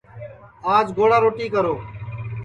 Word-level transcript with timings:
آج 0.75 0.87
گوڑا 0.97 1.17
روٹی 1.23 1.47
کرو 1.53 1.75